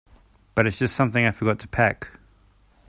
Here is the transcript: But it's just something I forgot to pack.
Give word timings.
But 0.55 0.65
it's 0.65 0.79
just 0.79 0.95
something 0.95 1.27
I 1.27 1.29
forgot 1.29 1.59
to 1.59 1.67
pack. 1.67 2.07